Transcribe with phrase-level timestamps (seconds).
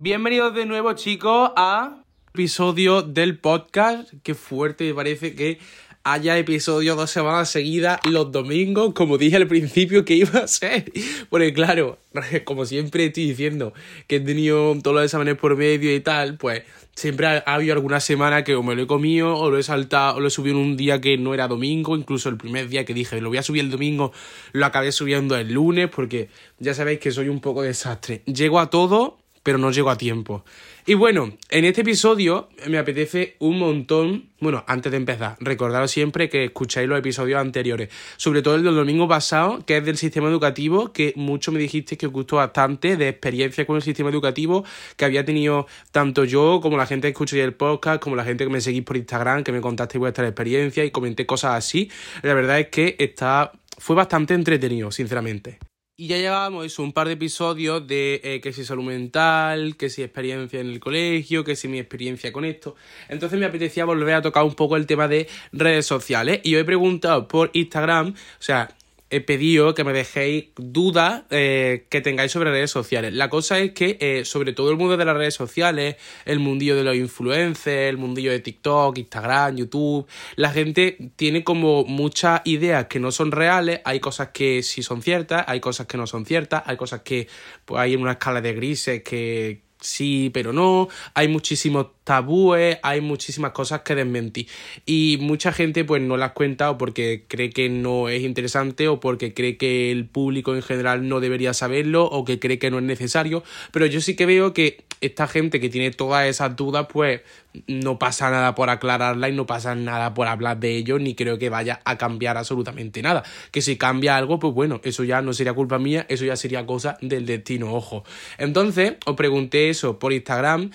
[0.00, 4.12] Bienvenidos de nuevo chicos a episodio del podcast.
[4.22, 5.58] Qué fuerte me parece que
[6.04, 10.92] haya episodio dos semanas seguidas los domingos, como dije al principio que iba a ser.
[11.30, 11.98] Porque claro,
[12.44, 13.72] como siempre estoy diciendo
[14.06, 16.62] que he tenido todos los exámenes por medio y tal, pues
[16.94, 20.18] siempre ha, habido alguna semana que o me lo he comido o lo he saltado
[20.18, 22.84] o lo he subido en un día que no era domingo, incluso el primer día
[22.84, 24.12] que dije lo voy a subir el domingo,
[24.52, 26.28] lo acabé subiendo el lunes porque
[26.60, 28.22] ya sabéis que soy un poco desastre.
[28.26, 30.44] Llego a todo pero no llego a tiempo.
[30.86, 36.30] Y bueno, en este episodio me apetece un montón, bueno, antes de empezar, recordaros siempre
[36.30, 40.28] que escucháis los episodios anteriores, sobre todo el del domingo pasado, que es del sistema
[40.28, 44.64] educativo, que mucho me dijisteis que os gustó bastante, de experiencia con el sistema educativo
[44.96, 48.44] que había tenido tanto yo como la gente que escucha el podcast, como la gente
[48.44, 51.90] que me seguís por Instagram, que me contasteis vuestra experiencia y comenté cosas así.
[52.22, 55.58] La verdad es que está, fue bastante entretenido, sinceramente.
[56.00, 59.90] Y ya llevábamos eso, un par de episodios de eh, que si salud mental, que
[59.90, 62.76] si experiencia en el colegio, que si mi experiencia con esto.
[63.08, 66.38] Entonces me apetecía volver a tocar un poco el tema de redes sociales.
[66.44, 68.68] Y yo he preguntado por Instagram, o sea,
[69.10, 73.12] he pedido que me dejéis dudas eh, que tengáis sobre redes sociales.
[73.14, 76.76] La cosa es que, eh, sobre todo el mundo de las redes sociales, el mundillo
[76.76, 82.86] de los influencers, el mundillo de TikTok, Instagram, YouTube, la gente tiene como muchas ideas
[82.86, 83.80] que no son reales.
[83.84, 87.28] Hay cosas que sí son ciertas, hay cosas que no son ciertas, hay cosas que
[87.64, 90.88] pues, hay una escala de grises que sí, pero no.
[91.14, 94.46] Hay muchísimos tabúes, hay muchísimas cosas que desmentir.
[94.86, 99.00] Y mucha gente pues no las cuenta o porque cree que no es interesante o
[99.00, 102.78] porque cree que el público en general no debería saberlo o que cree que no
[102.78, 103.42] es necesario.
[103.72, 107.20] Pero yo sí que veo que esta gente que tiene todas esas dudas pues
[107.66, 111.38] no pasa nada por aclararla y no pasa nada por hablar de ello ni creo
[111.38, 113.22] que vaya a cambiar absolutamente nada.
[113.50, 116.66] Que si cambia algo pues bueno, eso ya no sería culpa mía, eso ya sería
[116.66, 118.04] cosa del destino, ojo.
[118.38, 120.70] Entonces os pregunté eso por Instagram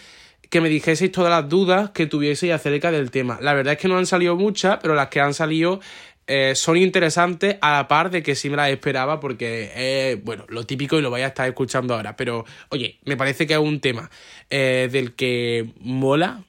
[0.49, 3.39] que me dijeseis todas las dudas que tuvieseis acerca del tema.
[3.41, 5.79] La verdad es que no han salido muchas, pero las que han salido
[6.27, 10.45] eh, son interesantes a la par de que sí me las esperaba porque es, bueno,
[10.47, 12.15] lo típico y lo vais a estar escuchando ahora.
[12.15, 14.09] Pero, oye, me parece que es un tema
[14.49, 16.43] eh, del que mola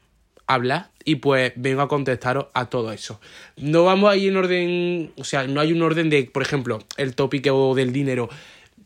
[0.47, 3.21] hablar y pues vengo a contestaros a todo eso.
[3.57, 6.79] No vamos a ir en orden, o sea, no hay un orden de, por ejemplo,
[6.97, 8.29] el tópico del dinero.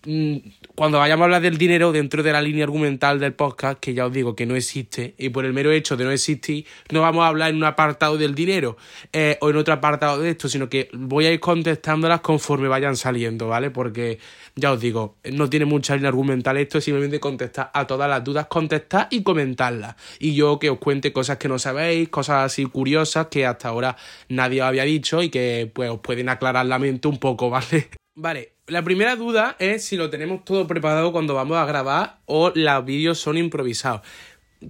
[0.05, 0.37] Mm,
[0.75, 4.07] cuando vayamos a hablar del dinero dentro de la línea argumental del podcast, que ya
[4.07, 7.25] os digo que no existe, y por el mero hecho de no existir, no vamos
[7.25, 8.77] a hablar en un apartado del dinero
[9.13, 12.97] eh, o en otro apartado de esto, sino que voy a ir contestándolas conforme vayan
[12.97, 13.71] saliendo, ¿vale?
[13.71, 14.19] Porque
[14.55, 18.23] ya os digo, no tiene mucha línea argumental esto, es simplemente contestar a todas las
[18.23, 19.97] dudas, contestar y comentarlas.
[20.21, 23.97] Y yo que os cuente cosas que no sabéis, cosas así curiosas que hasta ahora
[24.29, 27.89] nadie os había dicho y que pues os pueden aclarar la mente un poco, ¿vale?
[28.15, 32.53] Vale, la primera duda es si lo tenemos todo preparado cuando vamos a grabar o
[32.55, 34.03] los vídeos son improvisados.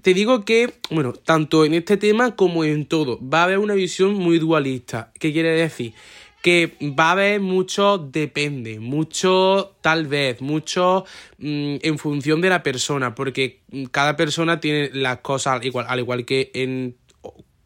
[0.02, 3.74] Te digo que, bueno, tanto en este tema como en todo, va a haber una
[3.74, 5.12] visión muy dualista.
[5.18, 5.94] ¿Qué quiere decir?
[6.42, 11.04] Que va a haber mucho depende, mucho tal vez, mucho
[11.38, 13.60] mm, en función de la persona, porque
[13.90, 16.96] cada persona tiene las cosas igual, al igual que en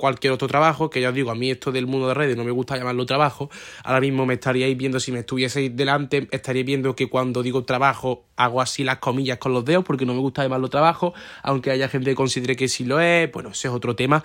[0.03, 2.43] cualquier otro trabajo, que ya os digo, a mí esto del mundo de redes no
[2.43, 3.51] me gusta llamarlo trabajo,
[3.85, 8.25] ahora mismo me estaríais viendo, si me estuvieseis delante, estaríais viendo que cuando digo trabajo
[8.35, 11.15] hago así las comillas con los dedos, porque no me gusta llamarlo trabajo,
[11.45, 14.25] aunque haya gente que considere que sí lo es, bueno, ese es otro tema,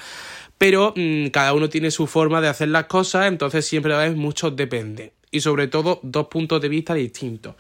[0.58, 4.18] pero mm, cada uno tiene su forma de hacer las cosas, entonces siempre a veces
[4.18, 7.54] mucho depende, y sobre todo dos puntos de vista distintos.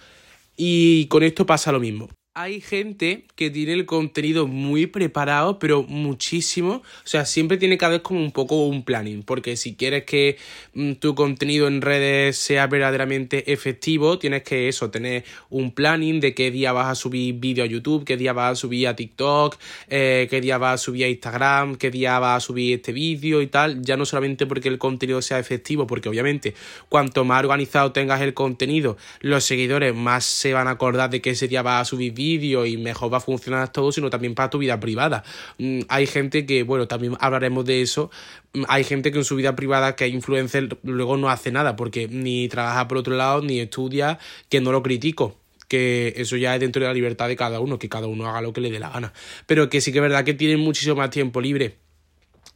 [0.55, 5.81] Y con esto pasa lo mismo hay gente que tiene el contenido muy preparado, pero
[5.81, 6.83] muchísimo.
[6.83, 10.37] O sea, siempre tiene que haber como un poco un planning, porque si quieres que
[10.75, 16.35] mm, tu contenido en redes sea verdaderamente efectivo, tienes que eso, tener un planning de
[16.35, 19.57] qué día vas a subir vídeo a YouTube, qué día vas a subir a TikTok,
[19.87, 23.41] eh, qué día vas a subir a Instagram, qué día vas a subir este vídeo
[23.41, 23.81] y tal.
[23.81, 26.53] Ya no solamente porque el contenido sea efectivo, porque obviamente
[26.87, 31.31] cuanto más organizado tengas el contenido, los seguidores más se van a acordar de que
[31.31, 34.49] ese día vas a subir vídeo y mejor va a funcionar todo, sino también para
[34.49, 35.23] tu vida privada.
[35.57, 38.11] Mm, hay gente que, bueno, también hablaremos de eso,
[38.53, 41.75] mm, hay gente que en su vida privada, que es influencer, luego no hace nada,
[41.75, 44.19] porque ni trabaja por otro lado, ni estudia,
[44.49, 45.37] que no lo critico
[45.67, 48.41] que eso ya es dentro de la libertad de cada uno, que cada uno haga
[48.41, 49.11] lo que le dé la gana.
[49.45, 51.75] Pero que sí que es verdad que tienen muchísimo más tiempo libre.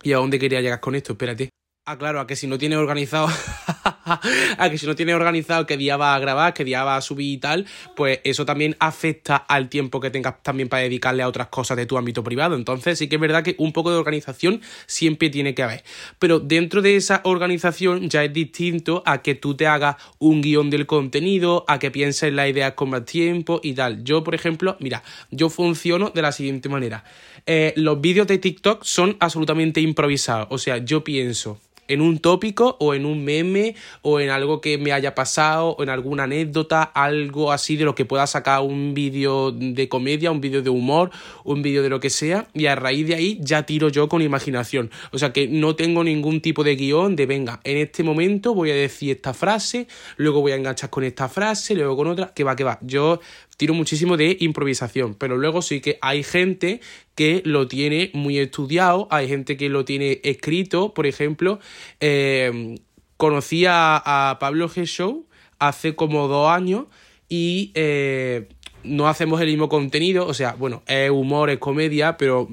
[0.04, 1.12] ¿Y a dónde quería llegar con esto?
[1.12, 1.50] Espérate.
[1.86, 3.28] Ah, claro, a que si no tiene organizado
[4.58, 7.02] a que si no tienes organizado qué día vas a grabar, qué día vas a
[7.08, 7.66] subir y tal,
[7.96, 11.86] pues eso también afecta al tiempo que tengas también para dedicarle a otras cosas de
[11.86, 12.56] tu ámbito privado.
[12.56, 15.84] Entonces sí que es verdad que un poco de organización siempre tiene que haber.
[16.19, 20.69] Pero dentro de esa organización ya es distinto a que tú te hagas un guion
[20.69, 24.04] del contenido, a que pienses la idea con más tiempo y tal.
[24.04, 27.04] Yo, por ejemplo, mira, yo funciono de la siguiente manera.
[27.46, 30.48] Eh, los vídeos de TikTok son absolutamente improvisados.
[30.52, 31.60] O sea, yo pienso
[31.92, 35.84] en un tópico o en un meme o en algo que me haya pasado o
[35.84, 40.42] en alguna anécdota, algo así de lo que pueda sacar un vídeo de comedia, un
[40.42, 41.12] vídeo de humor,
[41.44, 44.22] un vídeo de lo que sea y a raíz de ahí ya tiro yo con
[44.22, 44.90] imaginación.
[45.12, 48.72] O sea que no tengo ningún tipo de guion de venga, en este momento voy
[48.72, 52.44] a decir esta frase, luego voy a enganchar con esta frase, luego con otra, que
[52.44, 52.80] va, que va.
[52.82, 53.20] Yo
[53.62, 56.81] tiro muchísimo de improvisación, pero luego sí que hay gente
[57.13, 61.60] que lo tiene muy estudiado, hay gente que lo tiene escrito, por ejemplo,
[62.00, 62.75] eh,
[63.18, 64.86] conocí a, Pablo G.
[64.86, 65.28] Show
[65.60, 66.86] hace como dos años
[67.30, 67.72] y...
[67.75, 68.50] Eh,
[68.84, 72.48] no hacemos el mismo contenido, o sea, bueno, es humor, es comedia, pero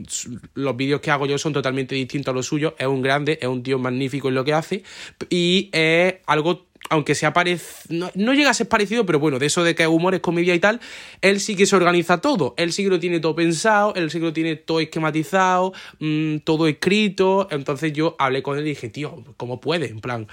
[0.52, 2.74] los vídeos que hago yo son totalmente distintos a los suyos.
[2.78, 4.82] Es un grande, es un tío magnífico en lo que hace
[5.30, 9.62] y es algo aunque sea parecido, no, llega a ser parecido, pero bueno, de eso
[9.64, 10.80] de que humor es comedia y tal,
[11.20, 14.18] él sí que se organiza todo, él sí que lo tiene todo pensado, él sí
[14.18, 18.88] que lo tiene todo esquematizado, mm, todo escrito, entonces yo hablé con él y dije,
[18.88, 19.86] tío, ¿cómo puede?
[19.86, 20.28] En plan,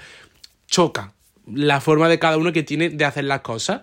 [0.66, 1.12] choca
[1.46, 3.82] la forma de cada uno que tiene de hacer las cosas.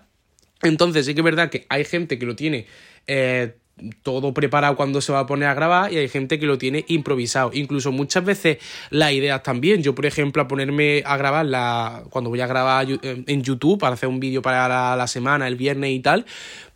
[0.62, 2.68] Entonces sí que es verdad que hay gente que lo tiene
[3.07, 3.56] eh,
[4.04, 6.86] todo preparado cuando se va a poner a grabar y hay gente que lo tiene
[6.88, 7.52] improvisado.
[7.54, 8.58] Incluso muchas veces
[8.90, 9.81] las ideas también.
[9.81, 13.96] Yo, por ejemplo, a ponerme a grabar la, cuando voy a grabar en YouTube para
[13.96, 16.25] hacer un vídeo para la, semana, el viernes y tal,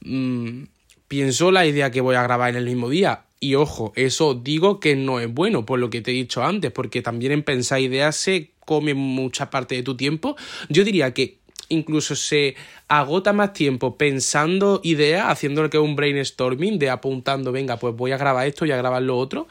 [0.01, 0.63] mm,
[1.07, 3.23] pienso la idea que voy a grabar en el mismo día.
[3.39, 6.71] Y ojo, eso digo que no es bueno, por lo que te he dicho antes,
[6.71, 10.35] porque también en pensar ideas se come mucha parte de tu tiempo.
[10.69, 11.37] Yo diría que
[11.69, 12.55] incluso se
[12.87, 17.95] agota más tiempo pensando ideas, haciendo lo que es un brainstorming, de apuntando, venga, pues
[17.95, 19.47] voy a grabar esto y a grabar lo otro.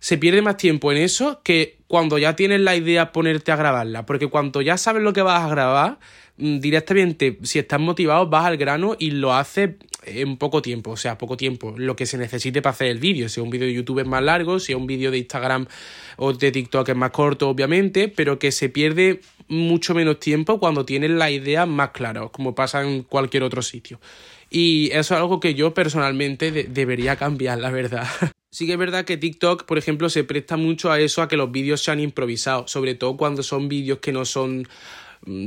[0.00, 4.06] Se pierde más tiempo en eso que cuando ya tienes la idea ponerte a grabarla.
[4.06, 5.98] Porque cuando ya sabes lo que vas a grabar,
[6.38, 9.70] directamente, si estás motivado, vas al grano y lo haces
[10.04, 13.28] en poco tiempo, o sea, poco tiempo, lo que se necesite para hacer el vídeo.
[13.28, 15.66] Si un vídeo de YouTube es más largo, si un vídeo de Instagram
[16.16, 20.84] o de TikTok es más corto, obviamente, pero que se pierde mucho menos tiempo cuando
[20.84, 24.00] tienes la idea más clara, como pasa en cualquier otro sitio.
[24.50, 28.06] Y eso es algo que yo personalmente debería cambiar, la verdad.
[28.50, 31.36] Sí que es verdad que TikTok, por ejemplo, se presta mucho a eso, a que
[31.36, 34.64] los vídeos sean improvisados, sobre todo cuando son vídeos que no son mm,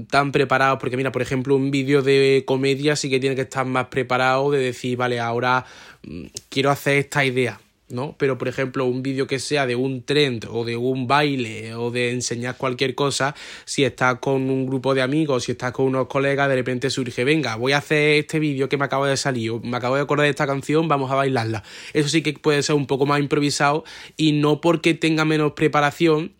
[0.09, 3.65] tan preparados, porque mira, por ejemplo, un vídeo de comedia sí que tiene que estar
[3.65, 5.65] más preparado de decir, vale, ahora
[6.03, 7.59] mm, quiero hacer esta idea,
[7.89, 8.15] ¿no?
[8.17, 11.91] Pero, por ejemplo, un vídeo que sea de un trend o de un baile o
[11.91, 13.35] de enseñar cualquier cosa,
[13.65, 17.23] si estás con un grupo de amigos, si estás con unos colegas, de repente surge,
[17.23, 20.01] venga, voy a hacer este vídeo que me acabo de salir, o me acabo de
[20.01, 21.63] acordar de esta canción, vamos a bailarla.
[21.93, 23.83] Eso sí que puede ser un poco más improvisado
[24.17, 26.33] y no porque tenga menos preparación,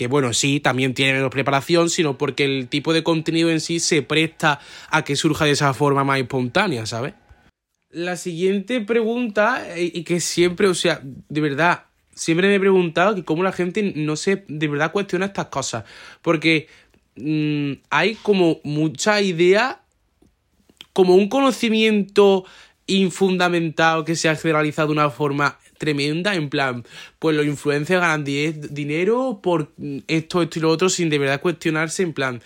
[0.00, 3.80] que bueno, sí, también tiene menos preparación, sino porque el tipo de contenido en sí
[3.80, 4.58] se presta
[4.88, 7.12] a que surja de esa forma más espontánea, ¿sabes?
[7.90, 13.14] La siguiente pregunta, eh, y que siempre, o sea, de verdad, siempre me he preguntado
[13.14, 15.84] que cómo la gente no se de verdad cuestiona estas cosas.
[16.22, 16.68] Porque
[17.16, 19.82] mm, hay como mucha idea,
[20.94, 22.46] como un conocimiento
[22.86, 26.84] infundamentado que se ha generalizado de una forma tremenda, en plan,
[27.18, 29.72] pues los influencers ganan dinero por
[30.06, 32.42] esto, esto y lo otro, sin de verdad cuestionarse, en plan,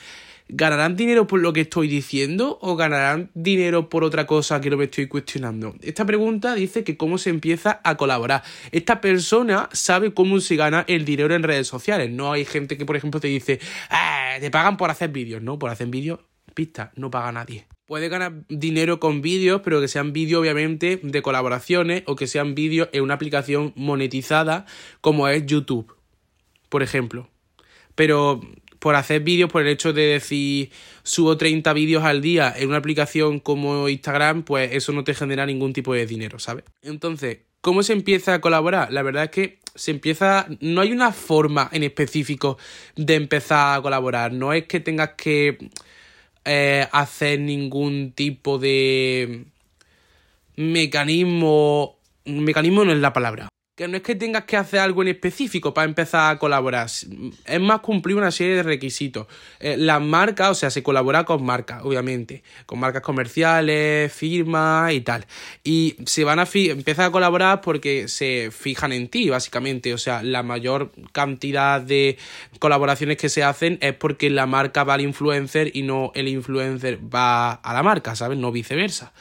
[0.48, 4.76] ¿Ganarán dinero por lo que estoy diciendo o ganarán dinero por otra cosa que no
[4.76, 5.74] me estoy cuestionando?
[5.80, 8.42] Esta pregunta dice que cómo se empieza a colaborar.
[8.70, 12.10] Esta persona sabe cómo se gana el dinero en redes sociales.
[12.10, 13.58] No hay gente que, por ejemplo, te dice,
[13.88, 15.40] ah, te pagan por hacer vídeos.
[15.40, 16.20] No, por hacer vídeos,
[16.54, 17.66] pista, no paga nadie.
[17.86, 22.54] Puede ganar dinero con vídeos, pero que sean vídeos obviamente de colaboraciones o que sean
[22.54, 24.64] vídeos en una aplicación monetizada
[25.02, 25.94] como es YouTube,
[26.70, 27.28] por ejemplo.
[27.94, 28.40] Pero
[28.78, 30.70] por hacer vídeos, por el hecho de decir
[31.02, 35.46] subo 30 vídeos al día en una aplicación como Instagram, pues eso no te genera
[35.46, 36.64] ningún tipo de dinero, ¿sabes?
[36.82, 38.92] Entonces, ¿cómo se empieza a colaborar?
[38.92, 42.58] La verdad es que se empieza, no hay una forma en específico
[42.94, 45.70] de empezar a colaborar, no es que tengas que
[46.44, 49.44] eh, hacer ningún tipo de
[50.56, 55.08] mecanismo, mecanismo no es la palabra, que no es que tengas que hacer algo en
[55.08, 59.26] específico para empezar a colaborar, es más cumplir una serie de requisitos.
[59.58, 65.00] Eh, las marcas, o sea, se colabora con marcas, obviamente, con marcas comerciales, firmas y
[65.00, 65.26] tal.
[65.64, 69.92] Y se van a empezar a colaborar porque se fijan en ti, básicamente.
[69.92, 72.16] O sea, la mayor cantidad de
[72.60, 77.00] colaboraciones que se hacen es porque la marca va al influencer y no el influencer
[77.12, 78.38] va a la marca, ¿sabes?
[78.38, 79.12] No viceversa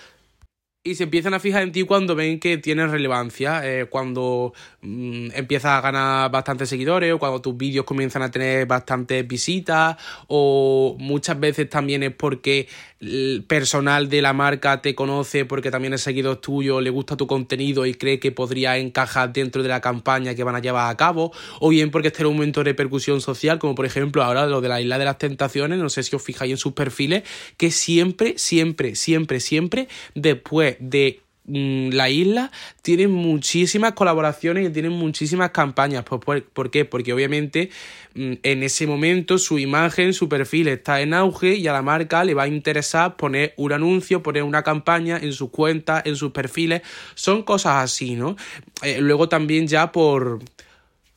[0.84, 5.30] y se empiezan a fijar en ti cuando ven que tienes relevancia, eh, cuando mm,
[5.34, 9.98] empiezas a ganar bastantes seguidores o cuando tus vídeos comienzan a tener bastantes visitas
[10.28, 12.68] o muchas veces también es porque
[13.00, 17.28] el personal de la marca te conoce porque también es seguidor tuyo, le gusta tu
[17.28, 20.98] contenido y cree que podría encajar dentro de la campaña que van a llevar a
[20.98, 24.46] cabo o bien porque este es un momento de repercusión social como por ejemplo ahora
[24.46, 27.24] lo de la isla de las tentaciones, no sé si os fijáis en sus perfiles,
[27.58, 35.52] que siempre, siempre, siempre, siempre después de la isla tienen muchísimas colaboraciones y tienen muchísimas
[35.52, 36.06] campañas.
[36.06, 36.86] Pues, ¿Por, qué?
[36.86, 37.70] Porque obviamente
[38.16, 42.24] mm, en ese momento su imagen, su perfil está en auge y a la marca
[42.24, 46.32] le va a interesar poner un anuncio, poner una campaña en sus cuentas, en sus
[46.32, 46.82] perfiles.
[47.16, 48.38] Son cosas así, ¿no?
[48.82, 50.40] Eh, luego también ya por,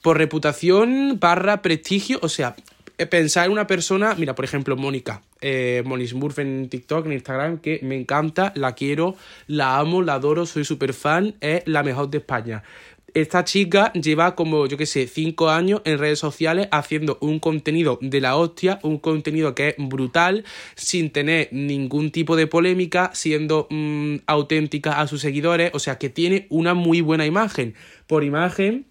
[0.03, 2.57] por reputación barra prestigio, o sea,
[3.05, 7.59] pensar en una persona, mira, por ejemplo, Mónica, eh, Monis Murphy en TikTok, en Instagram,
[7.59, 12.09] que me encanta, la quiero, la amo, la adoro, soy súper fan, es la mejor
[12.09, 12.63] de España.
[13.17, 17.99] Esta chica lleva como, yo qué sé, cinco años en redes sociales haciendo un contenido
[18.03, 23.69] de la hostia, un contenido que es brutal, sin tener ningún tipo de polémica, siendo
[23.71, 27.75] mm, auténtica a sus seguidores, o sea que tiene una muy buena imagen.
[28.07, 28.87] Por imagen,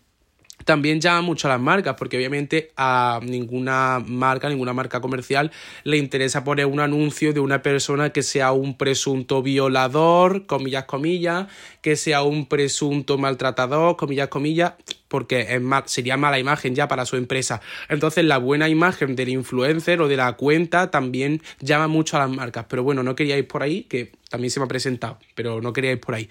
[0.65, 5.51] también llama mucho a las marcas, porque obviamente a ninguna marca, ninguna marca comercial
[5.83, 11.47] le interesa poner un anuncio de una persona que sea un presunto violador, comillas, comillas,
[11.81, 14.73] que sea un presunto maltratador, comillas, comillas,
[15.07, 17.61] porque es sería mala imagen ya para su empresa.
[17.89, 22.29] Entonces la buena imagen del influencer o de la cuenta también llama mucho a las
[22.29, 22.65] marcas.
[22.69, 25.73] Pero bueno, no quería ir por ahí, que también se me ha presentado, pero no
[25.73, 26.29] quería ir por ahí.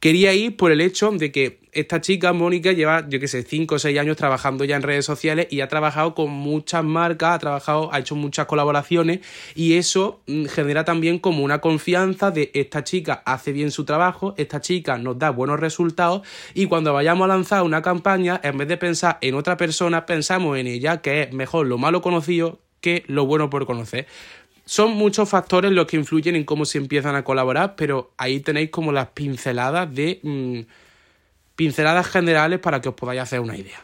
[0.00, 3.74] Quería ir por el hecho de que esta chica, Mónica, lleva, yo qué sé, 5
[3.74, 7.38] o 6 años trabajando ya en redes sociales y ha trabajado con muchas marcas, ha
[7.38, 9.20] trabajado, ha hecho muchas colaboraciones
[9.54, 14.34] y eso mm, genera también como una confianza de esta chica hace bien su trabajo,
[14.36, 16.22] esta chica nos da buenos resultados
[16.54, 20.58] y cuando vayamos a lanzar una campaña, en vez de pensar en otra persona, pensamos
[20.58, 24.06] en ella, que es mejor lo malo conocido que lo bueno por conocer.
[24.66, 28.70] Son muchos factores los que influyen en cómo se empiezan a colaborar, pero ahí tenéis
[28.70, 30.20] como las pinceladas de...
[30.22, 30.60] Mm,
[31.56, 33.80] pinceladas generales para que os podáis hacer una idea.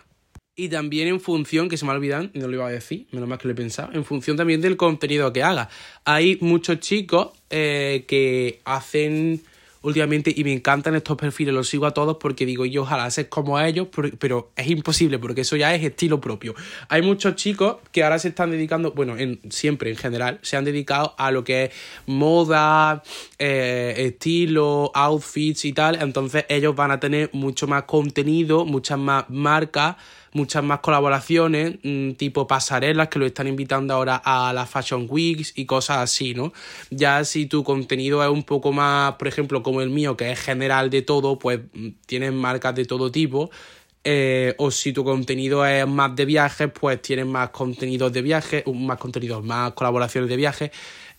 [0.57, 3.29] Y también en función, que se me ha olvidado, no lo iba a decir, menos
[3.29, 5.71] mal que lo he pensado, en función también del contenido que haga.
[6.05, 9.41] Hay muchos chicos eh, que hacen
[9.83, 13.29] últimamente y me encantan estos perfiles, los sigo a todos porque digo yo ojalá ser
[13.29, 16.55] como ellos, pero es imposible porque eso ya es estilo propio.
[16.89, 20.65] Hay muchos chicos que ahora se están dedicando, bueno, en, siempre en general, se han
[20.65, 21.71] dedicado a lo que es
[22.07, 23.03] moda,
[23.39, 29.29] eh, estilo, outfits y tal, entonces ellos van a tener mucho más contenido, muchas más
[29.29, 29.97] marcas
[30.33, 35.53] muchas más colaboraciones, mm, tipo pasarelas que lo están invitando ahora a las Fashion Weeks
[35.57, 36.53] y cosas así, ¿no?
[36.91, 40.41] Ya si tu contenido es un poco más, por ejemplo, como el mío, que es
[40.41, 43.51] general de todo, pues mm, tienes marcas de todo tipo.
[44.03, 48.65] Eh, o si tu contenido es más de viajes, pues tienes más contenidos de viajes,
[48.67, 50.71] más contenidos, más colaboraciones de viajes.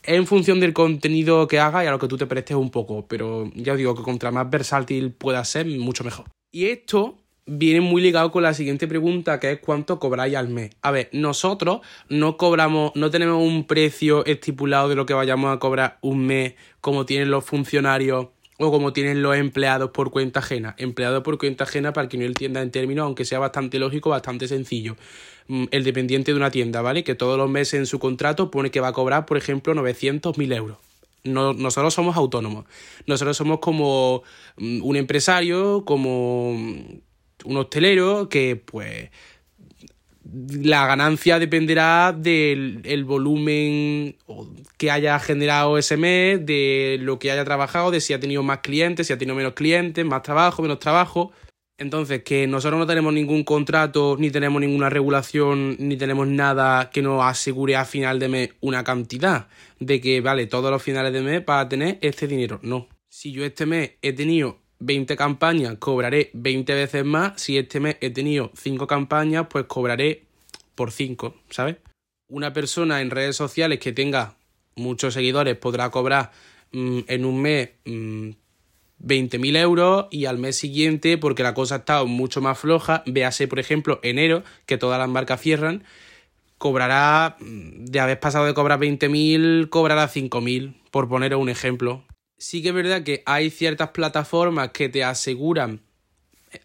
[0.03, 3.05] En función del contenido que hagas y a lo que tú te prestes un poco.
[3.07, 6.25] Pero ya os digo que contra más versátil pueda ser, mucho mejor.
[6.51, 7.20] Y esto
[7.53, 10.71] viene muy ligado con la siguiente pregunta, que es cuánto cobráis al mes.
[10.81, 15.59] A ver, nosotros no cobramos, no tenemos un precio estipulado de lo que vayamos a
[15.59, 18.27] cobrar un mes, como tienen los funcionarios
[18.57, 20.75] o como tienen los empleados por cuenta ajena.
[20.77, 24.47] Empleado por cuenta ajena, para que no entienda en términos, aunque sea bastante lógico, bastante
[24.47, 24.95] sencillo.
[25.47, 27.03] Mm, el dependiente de una tienda, ¿vale?
[27.03, 30.55] Que todos los meses en su contrato pone que va a cobrar, por ejemplo, 900.000
[30.55, 30.77] euros.
[31.23, 32.65] No, nosotros somos autónomos.
[33.07, 34.23] Nosotros somos como
[34.57, 36.55] mm, un empresario, como
[37.45, 39.09] un hostelero que pues
[40.33, 44.15] la ganancia dependerá del volumen
[44.77, 48.59] que haya generado ese mes, de lo que haya trabajado, de si ha tenido más
[48.59, 51.31] clientes, si ha tenido menos clientes, más trabajo, menos trabajo.
[51.77, 57.01] Entonces, que nosotros no tenemos ningún contrato, ni tenemos ninguna regulación, ni tenemos nada que
[57.01, 59.47] nos asegure a final de mes una cantidad
[59.79, 62.59] de que, vale, todos los finales de mes para tener este dinero.
[62.61, 62.87] No.
[63.09, 67.41] Si yo este mes he tenido 20 campañas, cobraré 20 veces más.
[67.41, 70.23] Si este mes he tenido 5 campañas, pues cobraré
[70.75, 71.77] por 5, ¿sabes?
[72.27, 74.35] Una persona en redes sociales que tenga
[74.75, 76.31] muchos seguidores podrá cobrar
[76.71, 82.07] mm, en un mes 20.000 euros y al mes siguiente, porque la cosa ha estado
[82.07, 85.83] mucho más floja, véase por ejemplo enero, que todas las marcas cierran,
[86.57, 92.03] cobrará, de haber pasado de cobrar 20.000, cobrará 5.000, por poner un ejemplo.
[92.41, 95.81] Sí que es verdad que hay ciertas plataformas que te aseguran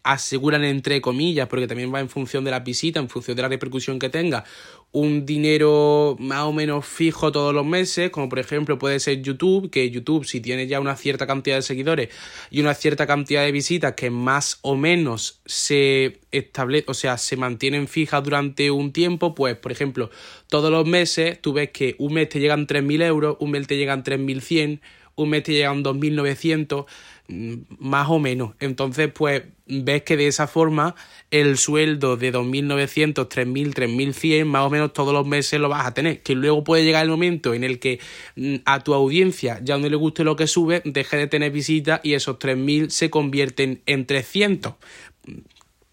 [0.03, 3.49] aseguran entre comillas, porque también va en función de la visita, en función de la
[3.49, 4.45] repercusión que tenga,
[4.91, 9.71] un dinero más o menos fijo todos los meses, como por ejemplo puede ser YouTube,
[9.71, 12.09] que YouTube si tiene ya una cierta cantidad de seguidores
[12.51, 17.37] y una cierta cantidad de visitas que más o menos se establece, o sea, se
[17.37, 20.11] mantienen fijas durante un tiempo, pues por ejemplo,
[20.49, 23.77] todos los meses tú ves que un mes te llegan 3.000 euros, un mes te
[23.77, 24.81] llegan 3.100,
[25.17, 26.87] un mes te llegan 2.900
[27.29, 28.55] Mm, más o menos.
[28.61, 30.95] Entonces, pues ves que de esa forma
[31.33, 35.95] el sueldo de 2.900, 3.000, 3.100, más o menos todos los meses lo vas a
[35.95, 36.23] tener.
[36.23, 37.99] Que luego puede llegar el momento en el que
[38.37, 42.01] mm, a tu audiencia ya no le guste lo que sube, deje de tener visitas
[42.05, 44.75] y esos 3.000 se convierten en 300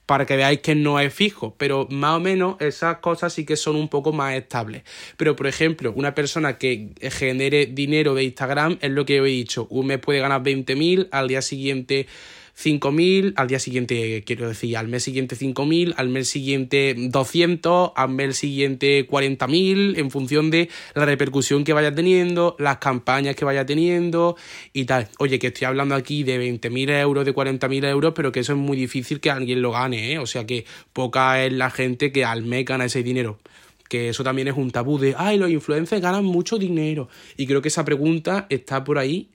[0.06, 3.56] para que veáis que no es fijo, pero más o menos esas cosas sí que
[3.56, 4.84] son un poco más estables.
[5.18, 9.68] Pero por ejemplo, una persona que genere dinero de Instagram es lo que he dicho,
[9.70, 12.08] un mes puede ganar 20.000, al día siguiente
[12.56, 18.10] 5.000, al día siguiente, quiero decir, al mes siguiente 5.000, al mes siguiente 200, al
[18.10, 23.66] mes siguiente 40.000, en función de la repercusión que vaya teniendo, las campañas que vaya
[23.66, 24.38] teniendo
[24.72, 25.10] y tal.
[25.18, 28.60] Oye, que estoy hablando aquí de 20.000 euros, de 40.000 euros, pero que eso es
[28.60, 30.20] muy difícil que alguien lo gane, ¿eh?
[30.20, 33.40] O sea que poca es la gente que al mes gana ese dinero
[33.90, 37.10] que eso también es un tabú de, ay, los influencers ganan mucho dinero.
[37.38, 39.30] Y creo que esa pregunta está por ahí,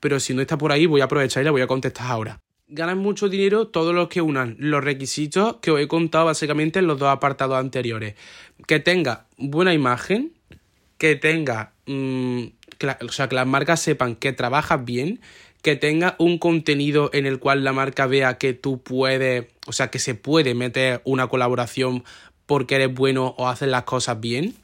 [0.00, 2.42] pero si no está por ahí, voy a aprovechar y la voy a contestar ahora
[2.72, 6.86] ganan mucho dinero todos los que unan los requisitos que os he contado básicamente en
[6.86, 8.14] los dos apartados anteriores.
[8.66, 10.32] Que tenga buena imagen,
[10.96, 12.44] que tenga, mm,
[13.06, 15.20] o sea, que las marcas sepan que trabajas bien,
[15.60, 19.90] que tenga un contenido en el cual la marca vea que tú puedes, o sea,
[19.90, 22.04] que se puede meter una colaboración
[22.46, 24.54] porque eres bueno o haces las cosas bien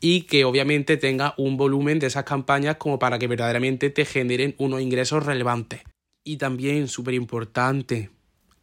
[0.00, 4.54] y que obviamente tenga un volumen de esas campañas como para que verdaderamente te generen
[4.58, 5.82] unos ingresos relevantes
[6.28, 8.10] y también súper importante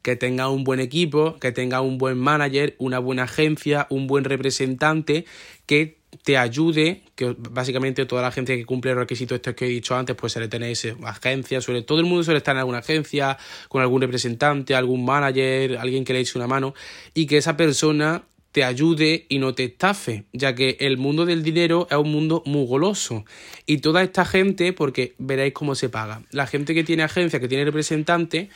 [0.04, 4.24] que tenga un buen equipo, que tenga un buen manager, una buena agencia, un buen
[4.24, 5.26] representante
[5.66, 9.70] que te ayude, que básicamente toda la gente que cumple los requisitos estos que he
[9.70, 13.36] dicho antes, pues suele tener agencia, suele, todo el mundo suele estar en alguna agencia,
[13.68, 16.76] con algún representante, algún manager, alguien que le eche una mano,
[17.16, 18.26] y que esa persona
[18.56, 22.42] te ayude y no te estafe, ya que el mundo del dinero es un mundo
[22.46, 23.26] muy goloso.
[23.66, 26.22] Y toda esta gente, porque veréis cómo se paga.
[26.32, 28.50] La gente que tiene agencia, que tiene representante,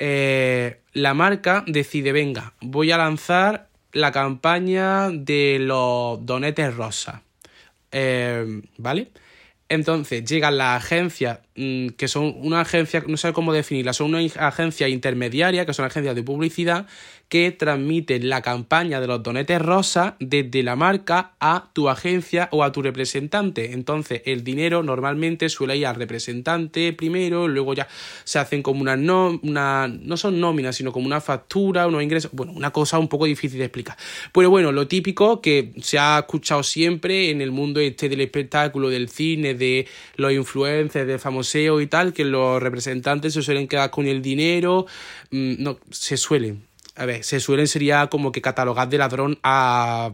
[0.00, 7.20] eh, la marca decide, venga, voy a lanzar la campaña de los donetes rosas.
[7.92, 9.12] Eh, ¿Vale?
[9.70, 14.18] Entonces llegan las agencias, mm, que son una agencia, no sé cómo definirla, son una
[14.48, 16.88] agencia intermediaria, que son agencias de publicidad,
[17.30, 22.64] que transmiten la campaña de los donetes rosas desde la marca a tu agencia o
[22.64, 23.72] a tu representante.
[23.72, 27.86] Entonces, el dinero normalmente suele ir al representante primero, luego ya
[28.24, 32.32] se hacen como una no, una, no son nóminas, sino como una factura, unos ingresos.
[32.34, 33.96] Bueno, una cosa un poco difícil de explicar.
[34.32, 38.88] Pero bueno, lo típico que se ha escuchado siempre en el mundo este del espectáculo,
[38.88, 43.90] del cine, de los influencers, de famoseo y tal, que los representantes se suelen quedar
[43.90, 44.86] con el dinero.
[45.30, 50.10] Mm, no, se suelen a ver, se suelen sería como que catalogar de ladrón a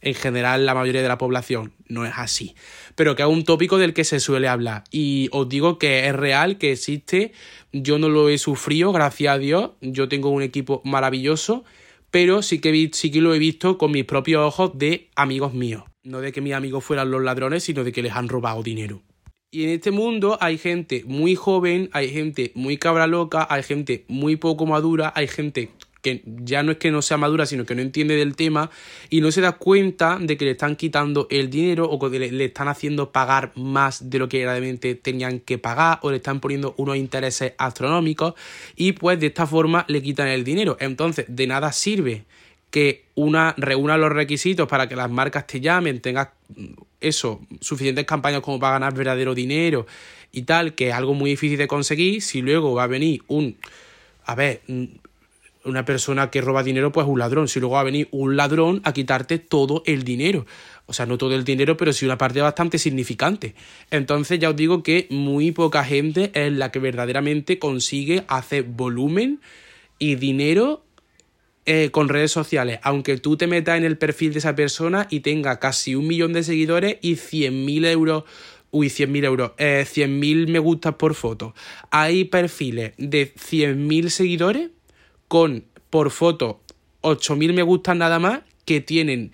[0.00, 1.72] en general la mayoría de la población.
[1.88, 2.54] No es así.
[2.94, 4.84] Pero que es un tópico del que se suele hablar.
[4.90, 7.32] Y os digo que es real, que existe.
[7.72, 9.70] Yo no lo he sufrido, gracias a Dios.
[9.80, 11.64] Yo tengo un equipo maravilloso.
[12.10, 15.84] Pero sí que, sí que lo he visto con mis propios ojos de amigos míos.
[16.04, 19.02] No de que mis amigos fueran los ladrones, sino de que les han robado dinero.
[19.50, 24.04] Y en este mundo hay gente muy joven, hay gente muy cabra loca, hay gente
[24.06, 25.70] muy poco madura, hay gente
[26.02, 28.70] que ya no es que no sea madura, sino que no entiende del tema
[29.08, 32.44] y no se da cuenta de que le están quitando el dinero o que le,
[32.44, 36.74] están haciendo pagar más de lo que realmente tenían que pagar o le están poniendo
[36.76, 38.34] unos intereses astronómicos
[38.76, 40.76] y pues de esta forma le quitan el dinero.
[40.78, 42.26] Entonces, de nada sirve
[42.70, 46.28] que una reúna los requisitos para que las marcas te llamen, tengas
[47.00, 49.86] eso, suficientes campañas como para ganar verdadero dinero
[50.32, 53.56] y tal, que es algo muy difícil de conseguir, si luego va a venir un
[54.28, 54.60] a ver,
[55.64, 57.48] una persona que roba dinero, pues es un ladrón.
[57.48, 60.44] Si luego va a venir un ladrón a quitarte todo el dinero.
[60.84, 63.54] O sea, no todo el dinero, pero sí una parte bastante significante.
[63.90, 69.40] Entonces ya os digo que muy poca gente es la que verdaderamente consigue hacer volumen
[69.98, 70.82] y dinero
[71.70, 72.80] eh, con redes sociales.
[72.82, 76.32] Aunque tú te metas en el perfil de esa persona y tenga casi un millón
[76.32, 78.24] de seguidores y 100.000 euros
[78.70, 79.52] Uy, 100.000 euros.
[79.58, 81.54] Eh, 100.000 me gustas por foto.
[81.90, 84.70] Hay perfiles de 100.000 seguidores
[85.28, 86.62] con por foto
[87.02, 89.32] 8.000 me gustan nada más que tienen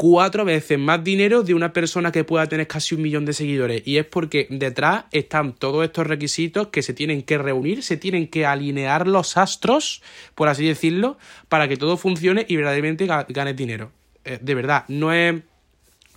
[0.00, 3.82] cuatro veces más dinero de una persona que pueda tener casi un millón de seguidores.
[3.84, 8.26] Y es porque detrás están todos estos requisitos que se tienen que reunir, se tienen
[8.28, 10.00] que alinear los astros,
[10.34, 11.18] por así decirlo,
[11.50, 13.92] para que todo funcione y verdaderamente ganes dinero.
[14.24, 15.42] Eh, de verdad, no es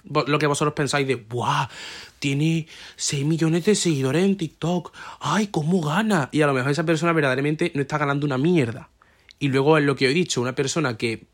[0.06, 1.68] lo que vosotros pensáis de, ¡buah!
[2.20, 4.94] Tiene 6 millones de seguidores en TikTok.
[5.20, 6.30] ¡Ay, cómo gana!
[6.32, 8.92] Y a lo mejor esa persona verdaderamente no está ganando una mierda.
[9.40, 11.26] Y luego es lo que he dicho, una persona que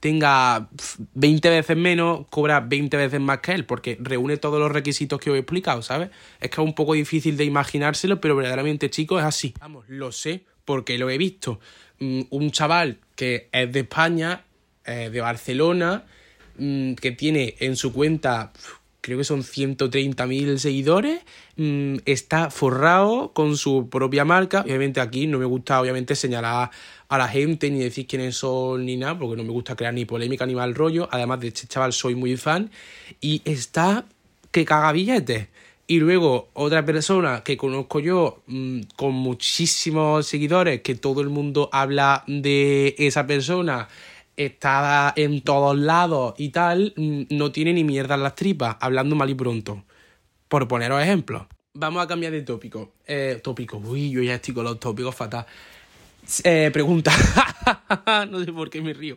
[0.00, 0.68] tenga
[1.14, 5.30] 20 veces menos, cobra 20 veces más que él, porque reúne todos los requisitos que
[5.30, 6.10] os he explicado, ¿sabes?
[6.40, 9.54] Es que es un poco difícil de imaginárselo, pero verdaderamente, chicos, es así.
[9.60, 11.60] Vamos, lo sé, porque lo he visto.
[11.98, 14.44] Mm, un chaval que es de España,
[14.86, 16.04] de Barcelona,
[16.58, 18.52] mm, que tiene en su cuenta
[19.06, 21.20] creo que son 130.000 seguidores,
[21.56, 24.62] mm, está forrado con su propia marca.
[24.62, 26.72] Obviamente aquí no me gusta obviamente señalar
[27.08, 30.06] a la gente ni decir quiénes son ni nada, porque no me gusta crear ni
[30.06, 31.08] polémica ni mal rollo.
[31.12, 32.68] Además de este chaval soy muy fan
[33.20, 34.04] y está
[34.50, 35.46] que caga billetes.
[35.86, 41.68] Y luego otra persona que conozco yo mm, con muchísimos seguidores, que todo el mundo
[41.70, 43.86] habla de esa persona
[44.36, 49.16] está en todos lados y tal, mm, no tiene ni mierda en las tripas, hablando
[49.16, 49.84] mal y pronto.
[50.48, 51.46] Por poneros ejemplos.
[51.74, 52.92] Vamos a cambiar de tópico.
[53.06, 55.46] Eh, tópico, uy, yo ya estoy con los tópicos fatal.
[56.44, 57.12] Eh, pregunta.
[58.30, 59.16] no sé por qué me río.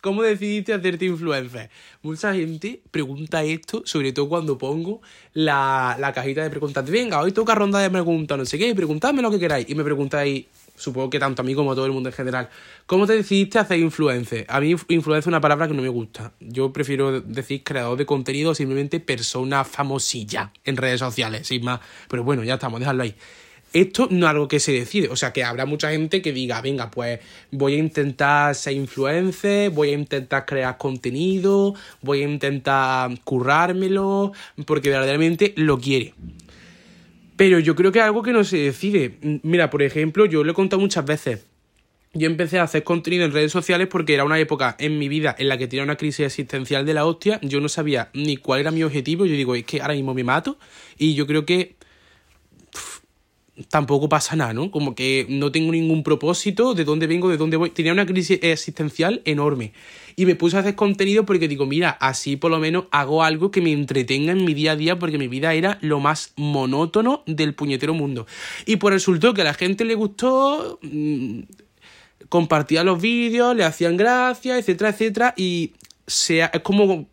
[0.00, 1.70] ¿Cómo decidiste hacerte influencer?
[2.02, 5.00] Mucha gente pregunta esto, sobre todo cuando pongo
[5.32, 6.88] la, la cajita de preguntas.
[6.90, 9.66] Venga, hoy toca ronda de preguntas, no sé qué, preguntadme lo que queráis.
[9.70, 10.44] Y me preguntáis,
[10.76, 12.48] supongo que tanto a mí como a todo el mundo en general,
[12.86, 14.46] ¿cómo te decidiste hacer influencer?
[14.48, 16.32] A mí influencer es una palabra que no me gusta.
[16.40, 21.80] Yo prefiero decir creador de contenido o simplemente persona famosilla en redes sociales, sin más.
[22.08, 23.14] Pero bueno, ya estamos, déjalo ahí.
[23.72, 26.60] Esto no es algo que se decide, o sea que habrá mucha gente que diga,
[26.60, 27.18] venga, pues
[27.50, 34.32] voy a intentar ser influencer, voy a intentar crear contenido, voy a intentar currármelo,
[34.64, 36.14] porque verdaderamente lo quiere.
[37.36, 39.18] Pero yo creo que es algo que no se decide.
[39.42, 41.46] Mira, por ejemplo, yo lo he contado muchas veces.
[42.16, 45.34] Yo empecé a hacer contenido en redes sociales porque era una época en mi vida
[45.36, 47.40] en la que tenía una crisis existencial de la hostia.
[47.42, 49.26] Yo no sabía ni cuál era mi objetivo.
[49.26, 50.56] Yo digo, es que ahora mismo me mato.
[50.96, 51.74] Y yo creo que
[53.68, 54.70] tampoco pasa nada, ¿no?
[54.70, 57.70] Como que no tengo ningún propósito, de dónde vengo, de dónde voy.
[57.70, 59.72] Tenía una crisis existencial enorme.
[60.16, 63.50] Y me puse a hacer contenido porque digo, mira, así por lo menos hago algo
[63.50, 67.22] que me entretenga en mi día a día porque mi vida era lo más monótono
[67.26, 68.26] del puñetero mundo.
[68.66, 71.40] Y pues resultó que a la gente le gustó, mm,
[72.28, 75.34] compartía los vídeos, le hacían gracia, etcétera, etcétera.
[75.36, 75.72] Y
[76.06, 77.08] sea, es como...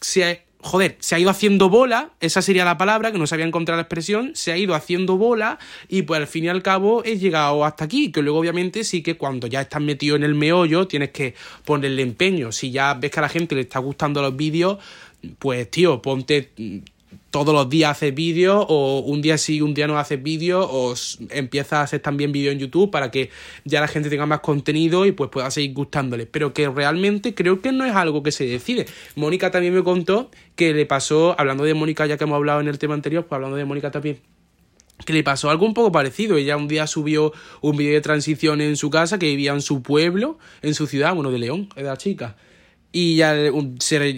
[0.00, 3.76] Se, joder, se ha ido haciendo bola, esa sería la palabra, que no sabía encontrar
[3.76, 7.18] la expresión, se ha ido haciendo bola y pues al fin y al cabo he
[7.18, 10.86] llegado hasta aquí, que luego obviamente sí que cuando ya estás metido en el meollo
[10.86, 14.36] tienes que ponerle empeño, si ya ves que a la gente le está gustando los
[14.36, 14.78] vídeos,
[15.38, 16.50] pues tío, ponte
[17.44, 20.94] todos los días haces vídeos o un día sí, un día no haces vídeos o
[21.28, 23.28] empiezas a hacer también vídeos en YouTube para que
[23.64, 26.24] ya la gente tenga más contenido y pues pueda seguir gustándole.
[26.24, 28.86] Pero que realmente creo que no es algo que se decide.
[29.16, 32.68] Mónica también me contó que le pasó, hablando de Mónica ya que hemos hablado en
[32.68, 34.18] el tema anterior, pues hablando de Mónica también
[35.04, 36.38] que le pasó algo un poco parecido.
[36.38, 39.82] Ella un día subió un vídeo de transición en su casa, que vivía en su
[39.82, 42.36] pueblo, en su ciudad, bueno, de León, era chica.
[42.98, 43.34] Y ya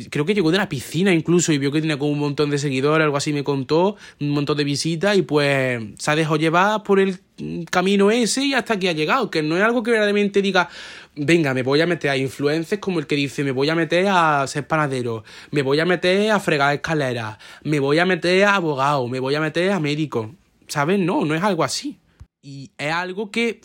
[0.09, 2.59] creo que llegó de la piscina incluso y vio que tenía como un montón de
[2.59, 6.85] seguidores, algo así me contó, un montón de visitas y pues se ha dejado llevar
[6.85, 7.19] por el
[7.73, 10.69] camino ese y hasta aquí ha llegado, que no es algo que verdaderamente diga,
[11.17, 14.07] venga, me voy a meter a influencers como el que dice, me voy a meter
[14.11, 18.55] a ser panadero, me voy a meter a fregar escaleras, me voy a meter a
[18.55, 20.37] abogado, me voy a meter a médico,
[20.69, 21.01] ¿sabes?
[21.01, 21.99] No, no es algo así.
[22.43, 23.61] Y es algo que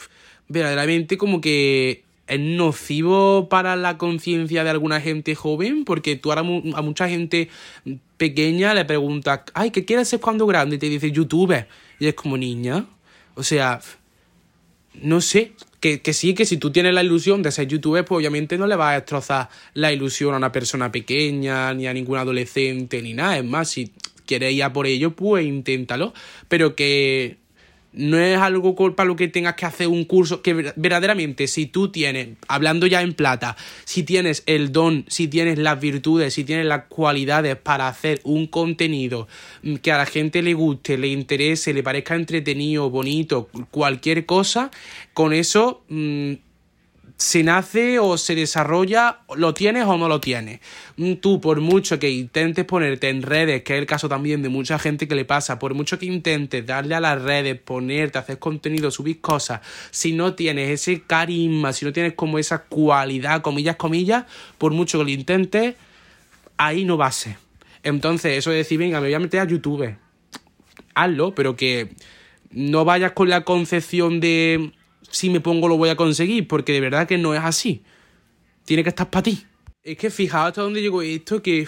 [0.47, 6.41] verdaderamente como que es nocivo para la conciencia de alguna gente joven, porque tú ahora
[6.75, 7.49] a mucha gente
[8.17, 10.77] pequeña le preguntas, ay, ¿qué quieres ser cuando grande?
[10.77, 11.67] Y te dice youtuber.
[11.99, 12.85] Y es como niña.
[13.35, 13.79] O sea,
[15.01, 18.17] no sé, que, que, sí, que si tú tienes la ilusión de ser youtuber, pues
[18.17, 22.17] obviamente no le vas a destrozar la ilusión a una persona pequeña, ni a ningún
[22.17, 23.37] adolescente, ni nada.
[23.37, 23.91] Es más, si
[24.25, 26.13] quieres ir a por ello, pues inténtalo.
[26.47, 27.42] Pero que
[27.93, 31.89] no es algo para lo que tengas que hacer un curso, que verdaderamente si tú
[31.89, 36.65] tienes, hablando ya en plata, si tienes el don, si tienes las virtudes, si tienes
[36.65, 39.27] las cualidades para hacer un contenido
[39.81, 44.71] que a la gente le guste, le interese, le parezca entretenido, bonito, cualquier cosa,
[45.13, 45.83] con eso...
[45.89, 46.33] Mm,
[47.23, 50.59] se nace o se desarrolla, lo tienes o no lo tienes.
[50.97, 54.49] Mm, tú, por mucho que intentes ponerte en redes, que es el caso también de
[54.49, 58.39] mucha gente que le pasa, por mucho que intentes darle a las redes, ponerte, hacer
[58.39, 63.77] contenido, subir cosas, si no tienes ese carisma, si no tienes como esa cualidad, comillas,
[63.77, 64.25] comillas,
[64.57, 65.75] por mucho que lo intentes,
[66.57, 67.37] ahí no va a ser.
[67.83, 69.95] Entonces, eso de decir, venga, me voy a meter a YouTube.
[70.93, 71.89] Hazlo, pero que
[72.51, 74.73] no vayas con la concepción de
[75.13, 77.83] si me pongo lo voy a conseguir, porque de verdad que no es así.
[78.65, 79.45] Tiene que estar para ti.
[79.83, 81.67] Es que fijaos hasta dónde llegó esto, que...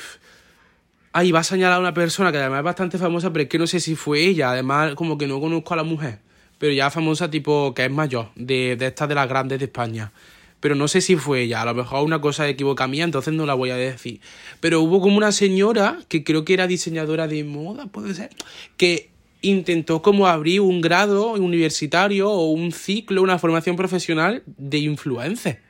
[1.14, 3.60] Ahí va a señalar a una persona que además es bastante famosa, pero es que
[3.60, 4.50] no sé si fue ella.
[4.50, 6.20] Además, como que no conozco a la mujer.
[6.58, 10.12] Pero ya famosa, tipo, que es mayor, de, de estas de las grandes de España.
[10.60, 11.62] Pero no sé si fue ella.
[11.62, 14.20] A lo mejor una cosa equivoca mía, entonces no la voy a decir.
[14.60, 18.32] Pero hubo como una señora, que creo que era diseñadora de moda, puede ser,
[18.76, 19.12] que
[19.46, 25.62] intentó como abrir un grado universitario o un ciclo, una formación profesional de influencer.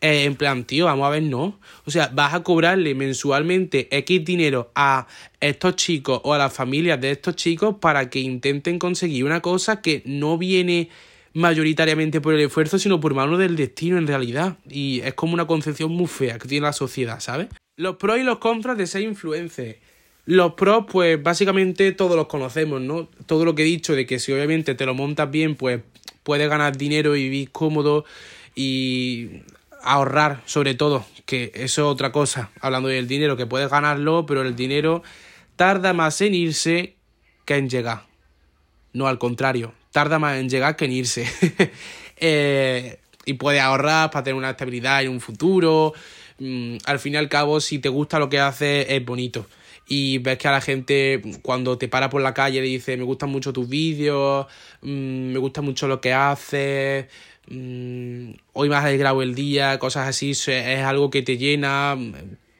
[0.00, 1.58] Eh, en plan, tío, vamos a ver, no.
[1.86, 5.06] O sea, vas a cobrarle mensualmente X dinero a
[5.40, 9.80] estos chicos o a las familias de estos chicos para que intenten conseguir una cosa
[9.80, 10.90] que no viene
[11.32, 14.58] mayoritariamente por el esfuerzo, sino por mano del destino en realidad.
[14.68, 17.48] Y es como una concepción muy fea que tiene la sociedad, ¿sabes?
[17.76, 19.80] Los pros y los contras de ser influencer.
[20.26, 23.08] Los pros, pues básicamente todos los conocemos, ¿no?
[23.26, 25.82] Todo lo que he dicho de que si obviamente te lo montas bien, pues
[26.22, 28.06] puedes ganar dinero y vivir cómodo
[28.54, 29.42] y
[29.82, 34.40] ahorrar sobre todo, que eso es otra cosa, hablando del dinero, que puedes ganarlo, pero
[34.40, 35.02] el dinero
[35.56, 36.94] tarda más en irse
[37.44, 38.06] que en llegar.
[38.94, 41.28] No, al contrario, tarda más en llegar que en irse.
[42.16, 45.92] Eh, y puedes ahorrar para tener una estabilidad en un futuro.
[46.38, 49.46] Mm, al fin y al cabo, si te gusta lo que haces, es bonito
[49.86, 53.04] y ves que a la gente cuando te para por la calle le dice me
[53.04, 54.46] gustan mucho tus vídeos,
[54.82, 57.06] mm, me gusta mucho lo que haces,
[57.48, 60.48] mm, hoy me has alegrado el día, cosas así, es
[60.84, 61.96] algo que te llena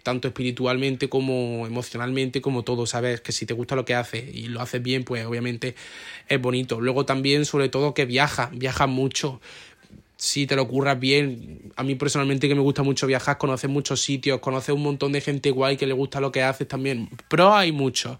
[0.05, 3.23] tanto espiritualmente como emocionalmente, como todo, ¿sabes?
[3.23, 5.75] Que si te gusta lo que haces y lo haces bien, pues obviamente
[6.29, 6.81] es bonito.
[6.81, 9.41] Luego también, sobre todo, que viaja, viaja mucho
[10.25, 11.73] si te lo curras bien.
[11.77, 15.21] A mí personalmente que me gusta mucho viajar, conocer muchos sitios, conocer un montón de
[15.21, 17.11] gente guay que le gusta lo que haces también.
[17.29, 18.17] Pro hay muchos.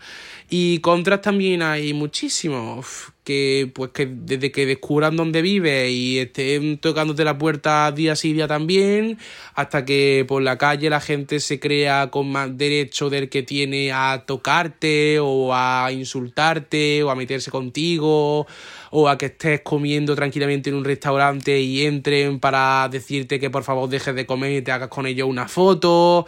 [0.51, 6.77] Y contras también hay muchísimos que pues que desde que descubran dónde vives y estén
[6.77, 9.19] tocándote la puerta día sí día también,
[9.55, 13.93] hasta que por la calle la gente se crea con más derecho del que tiene
[13.93, 18.47] a tocarte o a insultarte o a meterse contigo
[18.97, 23.65] o a que estés comiendo tranquilamente en un restaurante y entren para decirte que por
[23.65, 26.25] favor dejes de comer y te hagas con ellos una foto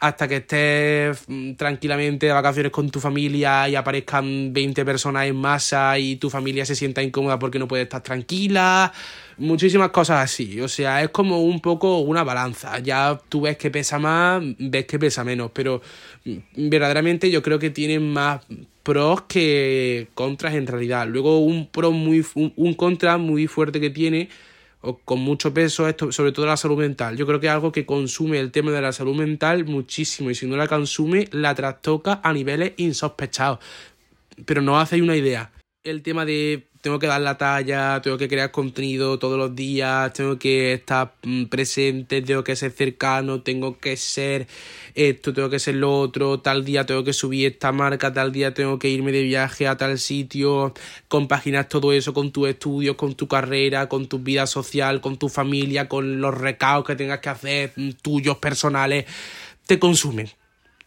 [0.00, 5.36] hasta que estés mm, tranquilamente de vacaciones con tu familia y aparezcan 20 personas en
[5.36, 8.92] masa y tu familia se sienta incómoda porque no puede estar tranquila.
[9.36, 10.60] Muchísimas cosas así.
[10.60, 12.80] O sea, es como un poco una balanza.
[12.80, 15.52] Ya tú ves que pesa más, ves que pesa menos.
[15.52, 15.82] Pero
[16.24, 18.40] mm, verdaderamente yo creo que tienen más
[18.88, 21.06] pros que contras en realidad.
[21.06, 24.30] Luego un pro muy un contra muy fuerte que tiene
[24.80, 27.14] o con mucho peso, esto, sobre todo la salud mental.
[27.14, 30.34] Yo creo que es algo que consume el tema de la salud mental muchísimo y
[30.34, 33.58] si no la consume, la trastoca a niveles insospechados.
[34.46, 35.52] Pero no hacéis una idea.
[35.84, 40.12] El tema de tengo que dar la talla, tengo que crear contenido todos los días,
[40.12, 44.46] tengo que estar mm, presente, tengo que ser cercano, tengo que ser
[44.94, 48.54] esto, tengo que ser lo otro, tal día tengo que subir esta marca, tal día
[48.54, 50.72] tengo que irme de viaje a tal sitio,
[51.08, 55.28] compaginar todo eso con tus estudios, con tu carrera, con tu vida social, con tu
[55.28, 59.06] familia, con los recados que tengas que hacer mm, tuyos personales,
[59.66, 60.30] te consumen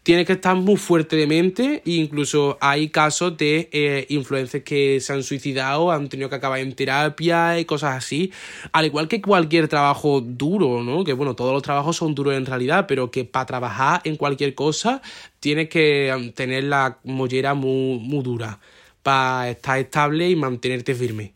[0.02, 5.00] tiene que estar muy fuerte de mente e incluso hay casos de eh, influencers que
[5.00, 8.32] se han suicidado, han tenido que acabar en terapia y cosas así,
[8.72, 11.04] al igual que cualquier trabajo duro, ¿no?
[11.04, 14.54] Que bueno, todos los trabajos son duros en realidad, pero que para trabajar en cualquier
[14.54, 15.02] cosa
[15.38, 18.58] tienes que um, tener la mollera muy, muy dura
[19.02, 21.34] para estar estable y mantenerte firme.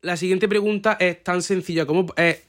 [0.00, 2.06] La siguiente pregunta es tan sencilla como...
[2.16, 2.42] Eh,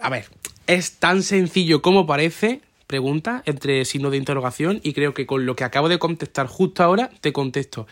[0.00, 0.26] a ver,
[0.66, 5.56] es tan sencillo como parece pregunta entre signos de interrogación y creo que con lo
[5.56, 7.86] que acabo de contestar justo ahora te contesto.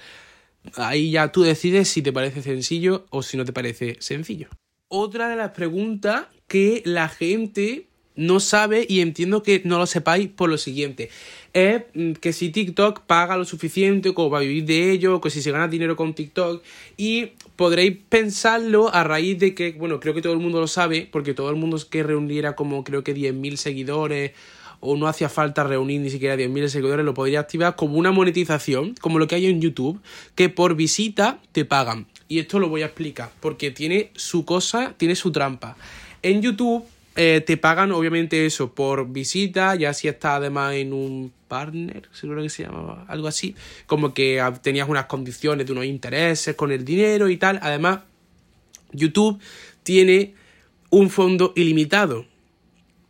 [0.76, 4.48] Ahí ya tú decides si te parece sencillo o si no te parece sencillo.
[4.88, 10.28] Otra de las preguntas que la gente no sabe y entiendo que no lo sepáis
[10.28, 11.10] por lo siguiente.
[11.52, 15.42] Es mm, que si TikTok paga lo suficiente como para vivir de ello, que si
[15.42, 16.62] se gana dinero con TikTok
[16.96, 21.08] y podréis pensarlo a raíz de que, bueno, creo que todo el mundo lo sabe,
[21.10, 24.32] porque todo el mundo que reuniera como creo que 10.000 seguidores
[24.84, 28.94] o no hacía falta reunir ni siquiera 10.000 seguidores, lo podría activar como una monetización,
[29.00, 30.00] como lo que hay en YouTube,
[30.34, 32.06] que por visita te pagan.
[32.26, 35.76] Y esto lo voy a explicar, porque tiene su cosa, tiene su trampa.
[36.20, 41.32] En YouTube eh, te pagan obviamente eso por visita, ya si estás además en un
[41.46, 43.54] partner, seguro que se llamaba, algo así,
[43.86, 47.60] como que tenías unas condiciones de unos intereses con el dinero y tal.
[47.62, 48.00] Además,
[48.90, 49.38] YouTube
[49.84, 50.34] tiene
[50.90, 52.26] un fondo ilimitado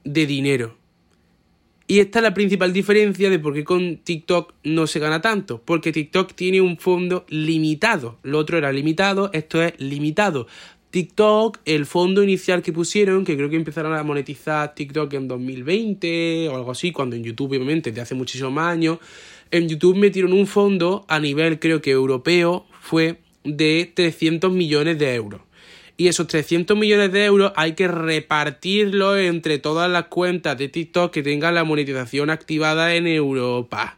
[0.04, 0.81] de dinero.
[1.86, 5.60] Y esta es la principal diferencia de por qué con TikTok no se gana tanto.
[5.64, 8.18] Porque TikTok tiene un fondo limitado.
[8.22, 10.46] Lo otro era limitado, esto es limitado.
[10.90, 16.50] TikTok, el fondo inicial que pusieron, que creo que empezaron a monetizar TikTok en 2020
[16.50, 18.98] o algo así, cuando en YouTube obviamente de hace muchísimos años,
[19.50, 25.14] en YouTube metieron un fondo a nivel creo que europeo, fue de 300 millones de
[25.14, 25.40] euros
[25.96, 31.12] y esos 300 millones de euros hay que repartirlo entre todas las cuentas de TikTok
[31.12, 33.96] que tengan la monetización activada en Europa.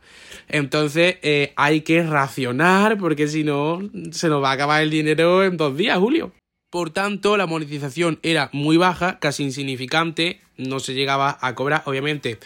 [0.48, 3.80] Entonces eh, hay que racionar porque si no
[4.10, 6.32] se nos va a acabar el dinero en dos días, Julio.
[6.70, 12.38] Por tanto, la monetización era muy baja, casi insignificante, no se llegaba a cobrar, obviamente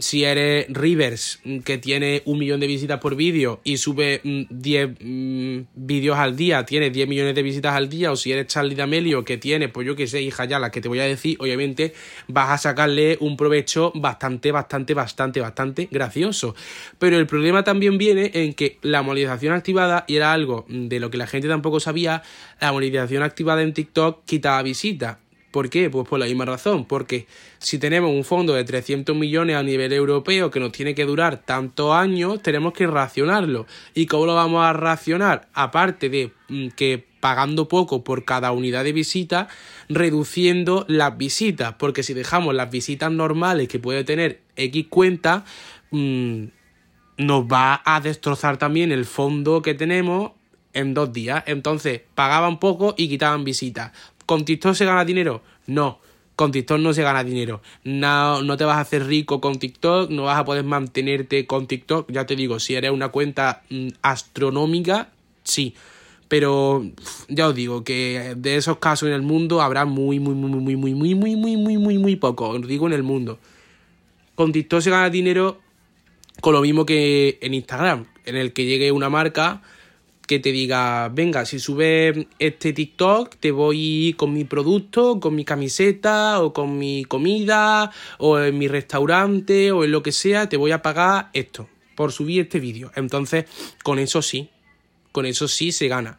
[0.00, 4.90] si eres Rivers, mm, que tiene un millón de visitas por vídeo y sube 10
[5.00, 8.74] mm, vídeos al día, tiene 10 millones de visitas al día, o si eres Charlie
[8.74, 11.36] D'Amelio, que tiene, pues yo que sé, hija ya, la que te voy a decir,
[11.38, 11.94] obviamente
[12.26, 16.54] vas a sacarle un provecho bastante, bastante, bastante, bastante gracioso.
[16.98, 21.10] Pero el problema también viene en que la monetización activada, y era algo de lo
[21.10, 22.22] que la gente tampoco sabía,
[22.60, 25.18] la monetización activada en TikTok quitaba visitas
[25.50, 25.88] ¿Por qué?
[25.88, 27.26] Pues por la misma razón, porque
[27.58, 31.38] si tenemos un fondo de 300 millones a nivel europeo que nos tiene que durar
[31.38, 33.66] tantos años, tenemos que racionarlo.
[33.94, 35.48] ¿Y cómo lo vamos a racionar?
[35.54, 39.48] Aparte de mm, que pagando poco por cada unidad de visita,
[39.88, 45.44] reduciendo las visitas, porque si dejamos las visitas normales que puede tener X cuenta,
[45.90, 46.44] mm,
[47.16, 50.32] nos va a destrozar también el fondo que tenemos
[50.74, 51.42] en dos días.
[51.46, 53.92] Entonces, pagaban poco y quitaban visitas.
[54.28, 55.40] ¿Con TikTok se gana dinero?
[55.66, 56.00] No.
[56.36, 57.62] Con TikTok no se gana dinero.
[57.82, 61.66] No, no te vas a hacer rico con TikTok, no vas a poder mantenerte con
[61.66, 62.12] TikTok.
[62.12, 65.08] Ya te digo, si eres una cuenta mm, astronómica,
[65.44, 65.74] sí.
[66.28, 66.84] Pero
[67.28, 70.76] ya os digo que de esos casos en el mundo habrá muy, muy, muy, muy,
[70.76, 72.50] muy, muy, muy, muy, muy, muy, muy poco.
[72.50, 73.38] Os digo en el mundo.
[74.34, 75.58] Con TikTok se gana dinero
[76.42, 79.62] con lo mismo que en Instagram, en el que llegue una marca
[80.28, 85.44] que te diga, venga, si sube este TikTok, te voy con mi producto, con mi
[85.44, 90.58] camiseta, o con mi comida, o en mi restaurante, o en lo que sea, te
[90.58, 92.92] voy a pagar esto, por subir este vídeo.
[92.94, 93.46] Entonces,
[93.82, 94.50] con eso sí,
[95.12, 96.18] con eso sí se gana.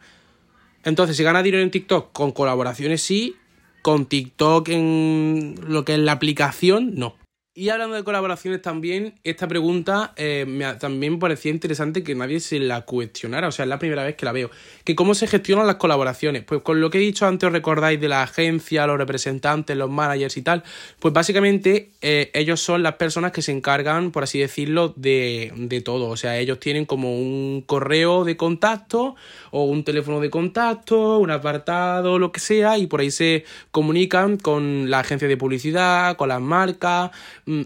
[0.82, 2.12] Entonces, ¿se gana dinero en TikTok?
[2.12, 3.36] Con colaboraciones sí,
[3.80, 7.19] con TikTok en lo que es la aplicación, no.
[7.52, 12.60] Y hablando de colaboraciones también, esta pregunta eh, me también parecía interesante que nadie se
[12.60, 14.52] la cuestionara, o sea, es la primera vez que la veo.
[14.84, 16.44] Que cómo se gestionan las colaboraciones.
[16.44, 19.90] Pues con lo que he dicho antes, os recordáis de la agencia, los representantes, los
[19.90, 20.62] managers y tal,
[21.00, 25.80] pues básicamente eh, ellos son las personas que se encargan, por así decirlo, de, de
[25.80, 26.08] todo.
[26.08, 29.16] O sea, ellos tienen como un correo de contacto
[29.50, 34.36] o un teléfono de contacto, un apartado, lo que sea, y por ahí se comunican
[34.36, 37.10] con la agencia de publicidad, con las marcas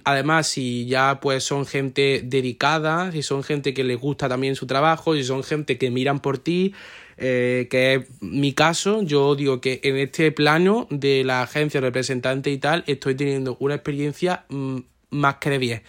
[0.05, 4.67] además, si ya pues son gente dedicada, si son gente que les gusta también su
[4.67, 6.75] trabajo, si son gente que miran por ti,
[7.17, 12.51] eh, que es mi caso, yo digo que en este plano de la agencia representante
[12.51, 14.79] y tal, estoy teniendo una experiencia mm,
[15.11, 15.83] más que de 10.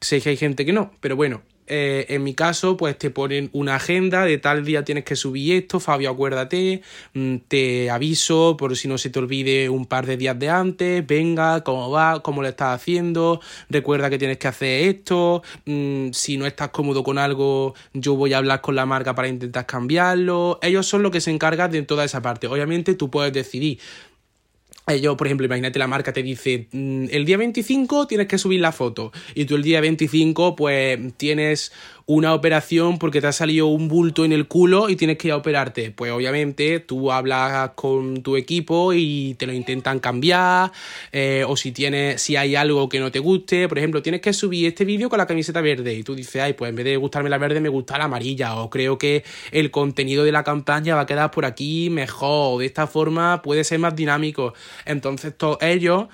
[0.00, 3.50] Sé que hay gente que no, pero bueno, eh, en mi caso, pues te ponen
[3.52, 6.82] una agenda de tal día tienes que subir esto, Fabio, acuérdate,
[7.14, 11.06] mm, te aviso por si no se te olvide un par de días de antes,
[11.06, 16.36] venga, cómo va, cómo lo estás haciendo, recuerda que tienes que hacer esto, mm, si
[16.36, 20.58] no estás cómodo con algo, yo voy a hablar con la marca para intentar cambiarlo.
[20.62, 22.46] Ellos son los que se encargan de toda esa parte.
[22.46, 23.78] Obviamente tú puedes decidir,
[24.96, 28.60] yo, por ejemplo, imagínate la marca te dice, mm, el día 25 tienes que subir
[28.60, 31.72] la foto y tú el día 25 pues tienes
[32.08, 35.32] una operación porque te ha salido un bulto en el culo y tienes que ir
[35.32, 35.90] a operarte.
[35.90, 40.72] Pues obviamente tú hablas con tu equipo y te lo intentan cambiar.
[41.12, 44.32] Eh, o si tienes, si hay algo que no te guste, por ejemplo, tienes que
[44.32, 45.92] subir este vídeo con la camiseta verde.
[45.92, 48.56] Y tú dices, ay, pues en vez de gustarme la verde, me gusta la amarilla.
[48.56, 52.60] O creo que el contenido de la campaña va a quedar por aquí mejor.
[52.60, 54.54] De esta forma puede ser más dinámico.
[54.86, 56.06] Entonces, todos ellos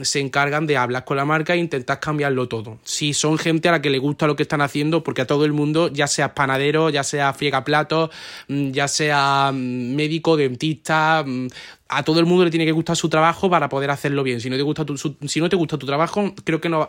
[0.00, 2.78] se encargan de hablar con la marca e intentar cambiarlo todo.
[2.84, 5.46] Si son gente a la que le gusta lo que están haciendo, porque a todo
[5.46, 8.10] el mundo, ya sea panadero, ya sea friega platos,
[8.46, 11.48] mm, ya sea mm, médico, dentista, mm,
[11.88, 14.40] a todo el mundo le tiene que gustar su trabajo para poder hacerlo bien.
[14.40, 16.88] Si no te gusta tu, si no te gusta tu trabajo, creo que no,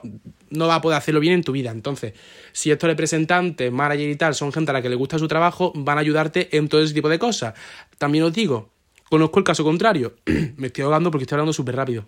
[0.51, 1.71] no va a poder hacerlo bien en tu vida.
[1.71, 2.13] Entonces,
[2.51, 5.73] si estos representantes, manager y tal, son gente a la que le gusta su trabajo,
[5.75, 7.55] van a ayudarte en todo ese tipo de cosas.
[7.97, 8.69] También os digo,
[9.09, 10.13] conozco el caso contrario.
[10.57, 12.05] Me estoy ahogando porque estoy hablando súper rápido.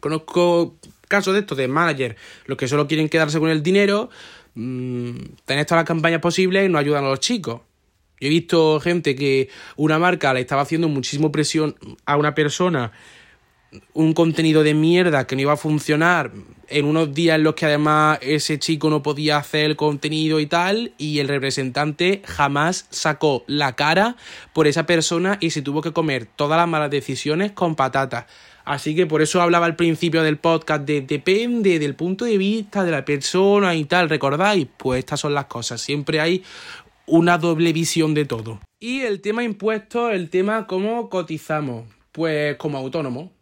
[0.00, 0.78] Conozco
[1.08, 4.10] casos de estos de manager, los que solo quieren quedarse con el dinero,
[4.58, 7.60] mmm, todas las campañas posibles y no ayudan a los chicos.
[8.20, 12.90] Yo he visto gente que una marca le estaba haciendo muchísimo presión a una persona,
[13.92, 16.32] un contenido de mierda que no iba a funcionar
[16.68, 20.46] en unos días en los que además ese chico no podía hacer el contenido y
[20.46, 24.16] tal, y el representante jamás sacó la cara
[24.52, 28.26] por esa persona y se tuvo que comer todas las malas decisiones con patatas.
[28.68, 32.84] Así que por eso hablaba al principio del podcast de depende del punto de vista
[32.84, 34.66] de la persona y tal, ¿recordáis?
[34.76, 36.44] Pues estas son las cosas, siempre hay
[37.06, 38.60] una doble visión de todo.
[38.78, 43.32] Y el tema impuestos, el tema cómo cotizamos, pues como autónomo.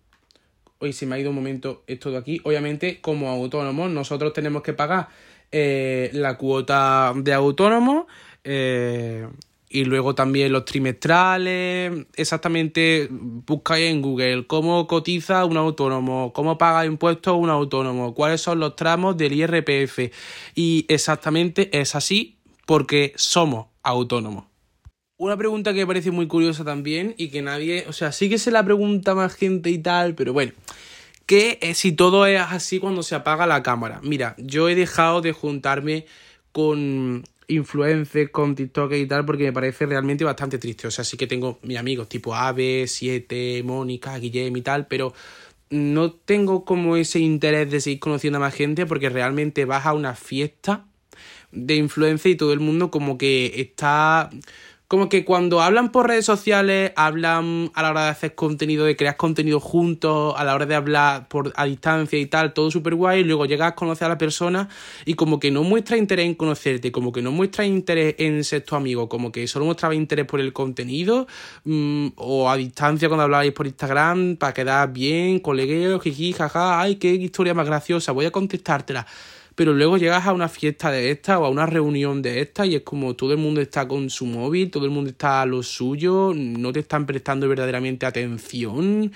[0.79, 2.41] Hoy se me ha ido un momento esto de aquí.
[2.45, 5.09] Obviamente, como autónomo, nosotros tenemos que pagar
[5.51, 8.07] eh, la cuota de autónomo.
[8.45, 9.27] Eh,
[9.69, 16.87] y luego también los trimestrales, exactamente buscáis en Google cómo cotiza un autónomo, cómo paga
[16.87, 20.13] impuestos un autónomo, cuáles son los tramos del IRPF.
[20.55, 24.45] Y exactamente es así porque somos autónomos.
[25.19, 28.39] Una pregunta que me parece muy curiosa también y que nadie, o sea, sí que
[28.39, 30.53] se la pregunta más gente y tal, pero bueno,
[31.25, 34.01] que si todo es así cuando se apaga la cámara.
[34.03, 36.07] Mira, yo he dejado de juntarme
[36.53, 40.87] con influencers, con TikTok y tal, porque me parece realmente bastante triste.
[40.87, 45.13] O sea, sí que tengo mis amigos tipo Ave, Siete, Mónica, Guillem y tal, pero
[45.71, 49.95] no tengo como ese interés de seguir conociendo a más gente porque realmente vas a
[49.95, 50.87] una fiesta
[51.53, 54.31] de influencia y todo el mundo como que está
[54.89, 58.97] como que cuando hablan por redes sociales, hablan a la hora de hacer contenido, de
[58.97, 62.95] crear contenido juntos, a la hora de hablar por a distancia y tal, todo súper
[62.95, 64.69] guay, luego llegas a conocer a la persona
[65.05, 68.63] y como que no muestra interés en conocerte, como que no muestra interés en ser
[68.63, 71.27] tu amigo, como que solo mostraba interés por el contenido,
[71.65, 76.97] mmm, o a distancia cuando hablabais por Instagram, para quedar bien, colegueo, jiji, jaja, ay,
[76.97, 79.07] qué historia más graciosa, voy a contestártela
[79.57, 82.77] pero luego llegas a una fiesta de esta o a una reunión de esta y
[82.77, 85.63] es como todo el mundo está con su móvil, todo el mundo está a lo
[85.63, 89.11] suyo, no te están prestando verdaderamente atención.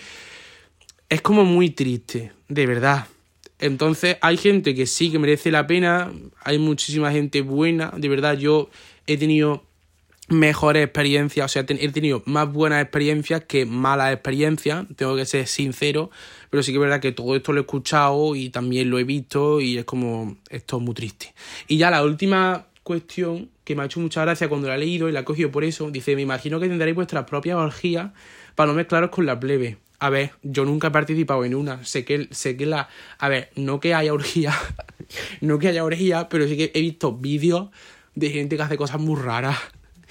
[1.10, 3.06] Es como muy triste, de verdad.
[3.58, 6.10] Entonces hay gente que sí que merece la pena,
[6.42, 8.70] hay muchísima gente buena, de verdad yo
[9.06, 9.64] he tenido
[10.30, 15.46] mejores experiencias, o sea, he tenido más buenas experiencias que malas experiencias, tengo que ser
[15.46, 16.10] sincero,
[16.50, 19.04] pero sí que es verdad que todo esto lo he escuchado y también lo he
[19.04, 21.34] visto y es como, esto es muy triste.
[21.66, 25.08] Y ya la última cuestión que me ha hecho mucha gracia cuando la he leído
[25.08, 28.12] y la he cogido por eso, dice, me imagino que tendréis vuestras propias orgías
[28.54, 29.78] para no mezclaros con la plebe.
[29.98, 32.88] A ver, yo nunca he participado en una, sé que, sé que la...
[33.18, 34.54] A ver, no que haya orgía,
[35.40, 37.68] no que haya orgía, pero sí que he visto vídeos
[38.14, 39.58] de gente que hace cosas muy raras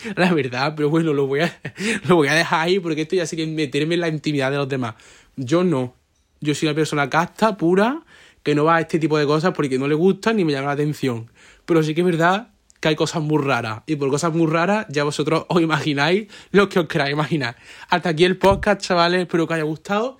[0.16, 1.60] la verdad, pero bueno, lo voy a,
[2.08, 4.58] lo voy a dejar ahí porque esto ya sé que meterme en la intimidad de
[4.58, 4.96] los demás.
[5.36, 5.96] Yo no.
[6.42, 8.04] Yo soy una persona casta, pura,
[8.44, 10.68] que no va a este tipo de cosas porque no le gustan ni me llama
[10.68, 11.30] la atención.
[11.66, 13.82] Pero sí que es verdad que hay cosas muy raras.
[13.88, 17.58] Y por cosas muy raras, ya vosotros os imagináis lo que os queráis imaginar.
[17.90, 19.22] Hasta aquí el podcast, chavales.
[19.22, 20.18] Espero que os haya gustado.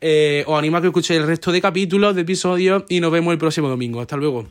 [0.00, 3.32] Eh, os animo a que escuchéis el resto de capítulos, de episodios y nos vemos
[3.32, 4.00] el próximo domingo.
[4.00, 4.48] Hasta luego.